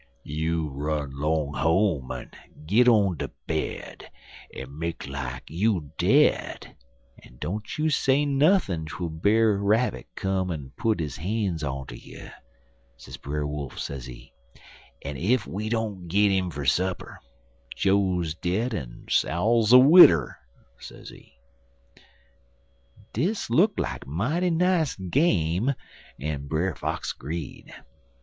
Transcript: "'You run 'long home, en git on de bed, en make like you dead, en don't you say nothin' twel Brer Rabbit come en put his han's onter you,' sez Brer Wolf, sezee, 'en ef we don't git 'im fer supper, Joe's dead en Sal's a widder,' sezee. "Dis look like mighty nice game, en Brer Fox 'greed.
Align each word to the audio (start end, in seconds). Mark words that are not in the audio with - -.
"'You 0.23 0.67
run 0.69 1.11
'long 1.13 1.53
home, 1.53 2.09
en 2.11 2.31
git 2.65 2.87
on 2.87 3.17
de 3.17 3.27
bed, 3.45 4.09
en 4.51 4.79
make 4.79 5.07
like 5.07 5.43
you 5.47 5.91
dead, 5.99 6.75
en 7.21 7.37
don't 7.37 7.77
you 7.77 7.91
say 7.91 8.25
nothin' 8.25 8.87
twel 8.87 9.09
Brer 9.11 9.59
Rabbit 9.61 10.07
come 10.15 10.49
en 10.49 10.71
put 10.75 10.99
his 10.99 11.17
han's 11.17 11.61
onter 11.61 11.93
you,' 11.95 12.31
sez 12.97 13.15
Brer 13.17 13.45
Wolf, 13.45 13.77
sezee, 13.77 14.33
'en 15.03 15.17
ef 15.19 15.45
we 15.45 15.69
don't 15.69 16.07
git 16.07 16.31
'im 16.31 16.49
fer 16.49 16.65
supper, 16.65 17.19
Joe's 17.75 18.33
dead 18.33 18.73
en 18.73 19.05
Sal's 19.07 19.71
a 19.71 19.77
widder,' 19.77 20.39
sezee. 20.79 21.33
"Dis 23.13 23.51
look 23.51 23.73
like 23.77 24.07
mighty 24.07 24.49
nice 24.49 24.95
game, 24.95 25.71
en 26.19 26.47
Brer 26.47 26.73
Fox 26.73 27.13
'greed. 27.13 27.71